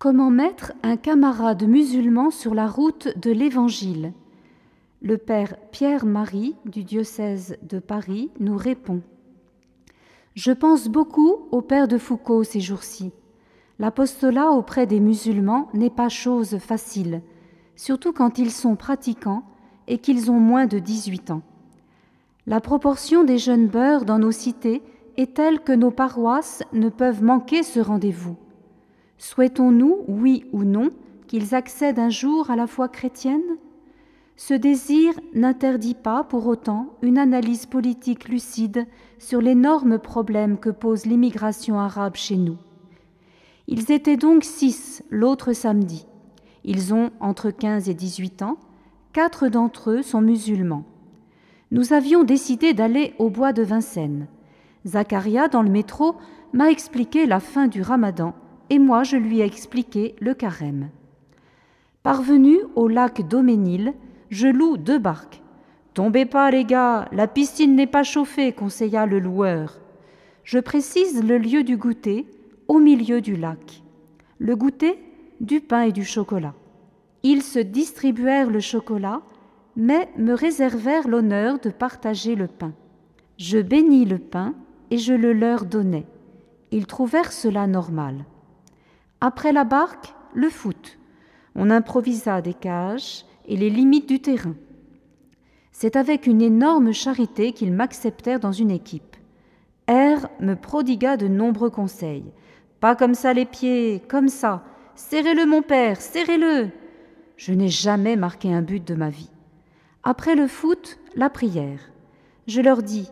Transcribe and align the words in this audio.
Comment 0.00 0.30
mettre 0.30 0.72
un 0.82 0.96
camarade 0.96 1.62
musulman 1.64 2.30
sur 2.30 2.54
la 2.54 2.66
route 2.66 3.08
de 3.18 3.30
l'Évangile? 3.30 4.14
Le 5.02 5.18
père 5.18 5.56
Pierre-Marie 5.72 6.56
du 6.64 6.84
diocèse 6.84 7.58
de 7.60 7.80
Paris 7.80 8.30
nous 8.40 8.56
répond. 8.56 9.02
Je 10.34 10.52
pense 10.52 10.88
beaucoup 10.88 11.46
au 11.50 11.60
père 11.60 11.86
de 11.86 11.98
Foucault 11.98 12.44
ces 12.44 12.60
jours-ci. 12.60 13.12
L'apostolat 13.78 14.52
auprès 14.52 14.86
des 14.86 15.00
musulmans 15.00 15.68
n'est 15.74 15.90
pas 15.90 16.08
chose 16.08 16.56
facile, 16.56 17.20
surtout 17.76 18.14
quand 18.14 18.38
ils 18.38 18.52
sont 18.52 18.76
pratiquants 18.76 19.42
et 19.86 19.98
qu'ils 19.98 20.30
ont 20.30 20.40
moins 20.40 20.64
de 20.64 20.78
18 20.78 21.30
ans. 21.30 21.42
La 22.46 22.62
proportion 22.62 23.22
des 23.22 23.36
jeunes 23.36 23.66
beurs 23.66 24.06
dans 24.06 24.18
nos 24.18 24.32
cités 24.32 24.80
est 25.18 25.34
telle 25.34 25.60
que 25.60 25.72
nos 25.72 25.90
paroisses 25.90 26.62
ne 26.72 26.88
peuvent 26.88 27.22
manquer 27.22 27.62
ce 27.62 27.80
rendez-vous. 27.80 28.38
Souhaitons-nous, 29.20 29.98
oui 30.08 30.46
ou 30.50 30.64
non, 30.64 30.88
qu'ils 31.28 31.54
accèdent 31.54 31.98
un 31.98 32.08
jour 32.08 32.50
à 32.50 32.56
la 32.56 32.66
foi 32.66 32.88
chrétienne? 32.88 33.58
Ce 34.36 34.54
désir 34.54 35.12
n'interdit 35.34 35.94
pas 35.94 36.24
pour 36.24 36.46
autant 36.46 36.94
une 37.02 37.18
analyse 37.18 37.66
politique 37.66 38.30
lucide 38.30 38.86
sur 39.18 39.42
l'énorme 39.42 39.98
problème 39.98 40.56
que 40.56 40.70
pose 40.70 41.04
l'immigration 41.04 41.78
arabe 41.78 42.16
chez 42.16 42.38
nous. 42.38 42.56
Ils 43.68 43.92
étaient 43.92 44.16
donc 44.16 44.42
six 44.42 45.02
l'autre 45.10 45.52
samedi. 45.52 46.06
Ils 46.64 46.94
ont 46.94 47.10
entre 47.20 47.50
15 47.50 47.90
et 47.90 47.94
18 47.94 48.40
ans. 48.40 48.56
Quatre 49.12 49.48
d'entre 49.48 49.90
eux 49.90 50.02
sont 50.02 50.22
musulmans. 50.22 50.84
Nous 51.72 51.92
avions 51.92 52.24
décidé 52.24 52.72
d'aller 52.72 53.12
au 53.18 53.28
bois 53.28 53.52
de 53.52 53.62
Vincennes. 53.62 54.28
Zacharia, 54.86 55.48
dans 55.48 55.62
le 55.62 55.70
métro, 55.70 56.16
m'a 56.54 56.70
expliqué 56.70 57.26
la 57.26 57.38
fin 57.38 57.68
du 57.68 57.82
ramadan 57.82 58.34
et 58.70 58.78
moi 58.78 59.02
je 59.02 59.16
lui 59.16 59.40
ai 59.40 59.44
expliqué 59.44 60.14
le 60.20 60.34
carême. 60.34 60.88
Parvenu 62.02 62.56
au 62.76 62.88
lac 62.88 63.28
Doménil, 63.28 63.92
je 64.30 64.48
loue 64.48 64.78
deux 64.78 64.98
barques. 64.98 65.42
Tombez 65.92 66.24
pas, 66.24 66.50
les 66.50 66.64
gars, 66.64 67.08
la 67.12 67.26
piscine 67.26 67.74
n'est 67.74 67.86
pas 67.86 68.04
chauffée, 68.04 68.52
conseilla 68.52 69.04
le 69.04 69.18
loueur. 69.18 69.80
Je 70.44 70.58
précise 70.58 71.22
le 71.22 71.36
lieu 71.36 71.62
du 71.62 71.76
goûter, 71.76 72.26
au 72.68 72.78
milieu 72.78 73.20
du 73.20 73.36
lac. 73.36 73.82
Le 74.38 74.56
goûter, 74.56 74.98
du 75.40 75.60
pain 75.60 75.82
et 75.82 75.92
du 75.92 76.04
chocolat. 76.04 76.54
Ils 77.22 77.42
se 77.42 77.58
distribuèrent 77.58 78.50
le 78.50 78.60
chocolat, 78.60 79.20
mais 79.76 80.08
me 80.16 80.32
réservèrent 80.32 81.08
l'honneur 81.08 81.58
de 81.58 81.70
partager 81.70 82.34
le 82.34 82.46
pain. 82.46 82.72
Je 83.36 83.58
bénis 83.58 84.04
le 84.04 84.18
pain 84.18 84.54
et 84.90 84.98
je 84.98 85.12
le 85.12 85.32
leur 85.32 85.66
donnai. 85.66 86.06
Ils 86.70 86.86
trouvèrent 86.86 87.32
cela 87.32 87.66
normal. 87.66 88.24
Après 89.22 89.52
la 89.52 89.64
barque, 89.64 90.14
le 90.32 90.48
foot. 90.48 90.98
On 91.54 91.68
improvisa 91.68 92.40
des 92.40 92.54
cages 92.54 93.26
et 93.46 93.56
les 93.56 93.68
limites 93.68 94.08
du 94.08 94.20
terrain. 94.20 94.54
C'est 95.72 95.96
avec 95.96 96.26
une 96.26 96.40
énorme 96.40 96.92
charité 96.92 97.52
qu'ils 97.52 97.72
m'acceptèrent 97.72 98.40
dans 98.40 98.52
une 98.52 98.70
équipe. 98.70 99.16
R 99.88 100.28
me 100.40 100.54
prodigua 100.54 101.18
de 101.18 101.28
nombreux 101.28 101.68
conseils. 101.68 102.32
Pas 102.80 102.96
comme 102.96 103.14
ça 103.14 103.34
les 103.34 103.44
pieds, 103.44 104.02
comme 104.08 104.28
ça. 104.28 104.62
Serrez-le, 104.94 105.44
mon 105.44 105.60
père, 105.60 106.00
serrez-le. 106.00 106.70
Je 107.36 107.52
n'ai 107.52 107.68
jamais 107.68 108.16
marqué 108.16 108.52
un 108.52 108.62
but 108.62 108.86
de 108.86 108.94
ma 108.94 109.10
vie. 109.10 109.30
Après 110.02 110.34
le 110.34 110.46
foot, 110.46 110.98
la 111.14 111.28
prière. 111.28 111.80
Je 112.46 112.62
leur 112.62 112.82
dis 112.82 113.10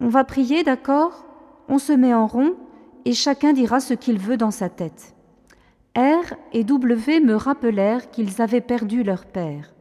On 0.00 0.08
va 0.08 0.24
prier, 0.24 0.62
d'accord? 0.62 1.24
On 1.68 1.78
se 1.78 1.92
met 1.92 2.12
en 2.12 2.26
rond 2.26 2.54
et 3.06 3.14
chacun 3.14 3.54
dira 3.54 3.80
ce 3.80 3.94
qu'il 3.94 4.18
veut 4.18 4.36
dans 4.36 4.50
sa 4.50 4.68
tête. 4.68 5.14
R 5.96 6.34
et 6.52 6.64
W 6.64 7.20
me 7.20 7.34
rappelèrent 7.34 8.10
qu'ils 8.10 8.40
avaient 8.40 8.60
perdu 8.60 9.02
leur 9.02 9.26
père. 9.26 9.74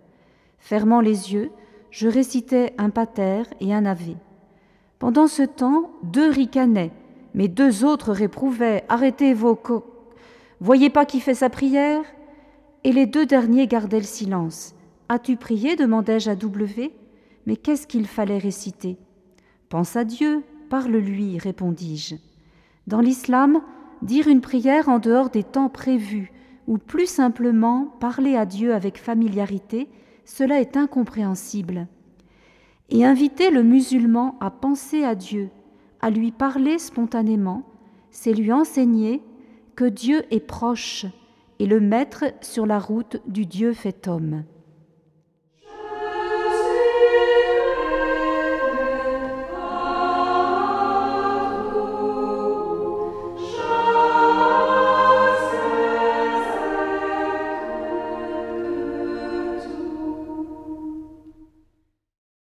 Fermant 0.57 1.01
les 1.01 1.33
yeux, 1.33 1.51
je 1.91 2.07
récitais 2.07 2.73
un 2.77 2.89
pater 2.89 3.43
et 3.59 3.73
un 3.73 3.85
ave. 3.85 4.15
Pendant 4.99 5.27
ce 5.27 5.43
temps, 5.43 5.91
deux 6.03 6.29
ricanaient, 6.29 6.91
mais 7.33 7.47
deux 7.47 7.85
autres 7.85 8.11
réprouvaient 8.11 8.83
Arrêtez 8.89 9.33
vos 9.33 9.55
co. 9.55 9.85
Voyez 10.59 10.89
pas 10.89 11.05
qui 11.05 11.19
fait 11.19 11.35
sa 11.35 11.49
prière? 11.49 12.03
Et 12.83 12.91
les 12.91 13.05
deux 13.05 13.25
derniers 13.25 13.67
gardaient 13.67 13.99
le 13.99 14.03
silence. 14.03 14.73
As-tu 15.09 15.37
prié? 15.37 15.75
demandai-je 15.75 16.31
à 16.31 16.35
W. 16.35 16.91
Mais 17.45 17.55
qu'est-ce 17.55 17.87
qu'il 17.87 18.07
fallait 18.07 18.39
réciter? 18.39 18.97
Pense 19.69 19.95
à 19.95 20.03
Dieu, 20.03 20.43
parle-lui, 20.69 21.37
répondis-je. 21.37 22.15
Dans 22.87 23.01
l'islam, 23.01 23.61
dire 24.01 24.27
une 24.27 24.41
prière 24.41 24.89
en 24.89 24.99
dehors 24.99 25.29
des 25.29 25.43
temps 25.43 25.69
prévus, 25.69 26.31
ou 26.67 26.77
plus 26.77 27.07
simplement 27.07 27.85
parler 27.99 28.35
à 28.35 28.45
Dieu 28.45 28.73
avec 28.73 28.97
familiarité, 28.97 29.89
cela 30.25 30.59
est 30.59 30.75
incompréhensible. 30.75 31.87
Et 32.89 33.05
inviter 33.05 33.49
le 33.49 33.63
musulman 33.63 34.35
à 34.39 34.51
penser 34.51 35.03
à 35.03 35.15
Dieu, 35.15 35.49
à 36.01 36.09
lui 36.09 36.31
parler 36.31 36.77
spontanément, 36.77 37.63
c'est 38.11 38.33
lui 38.33 38.51
enseigner 38.51 39.21
que 39.75 39.85
Dieu 39.85 40.23
est 40.31 40.45
proche 40.45 41.05
et 41.59 41.65
le 41.65 41.79
mettre 41.79 42.25
sur 42.41 42.65
la 42.65 42.79
route 42.79 43.21
du 43.27 43.45
Dieu 43.45 43.73
fait 43.73 44.07
homme. 44.07 44.43